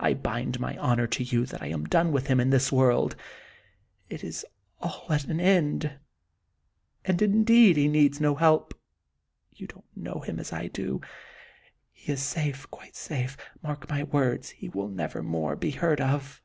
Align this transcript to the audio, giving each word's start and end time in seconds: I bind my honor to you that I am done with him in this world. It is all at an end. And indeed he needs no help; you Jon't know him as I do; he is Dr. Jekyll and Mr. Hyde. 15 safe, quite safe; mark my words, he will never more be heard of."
I 0.00 0.14
bind 0.14 0.58
my 0.58 0.76
honor 0.78 1.06
to 1.06 1.22
you 1.22 1.46
that 1.46 1.62
I 1.62 1.68
am 1.68 1.84
done 1.84 2.10
with 2.10 2.26
him 2.26 2.40
in 2.40 2.50
this 2.50 2.72
world. 2.72 3.14
It 4.10 4.24
is 4.24 4.44
all 4.80 5.06
at 5.08 5.22
an 5.26 5.38
end. 5.38 6.00
And 7.04 7.22
indeed 7.22 7.76
he 7.76 7.86
needs 7.86 8.20
no 8.20 8.34
help; 8.34 8.74
you 9.52 9.68
Jon't 9.68 9.84
know 9.96 10.18
him 10.18 10.40
as 10.40 10.52
I 10.52 10.66
do; 10.66 11.00
he 11.92 12.10
is 12.10 12.28
Dr. 12.34 12.40
Jekyll 12.40 12.50
and 12.50 12.56
Mr. 12.56 12.56
Hyde. 12.56 12.56
15 12.56 12.56
safe, 12.56 12.70
quite 12.72 12.96
safe; 12.96 13.36
mark 13.62 13.88
my 13.88 14.02
words, 14.02 14.50
he 14.50 14.68
will 14.68 14.88
never 14.88 15.22
more 15.22 15.54
be 15.54 15.70
heard 15.70 16.00
of." 16.00 16.42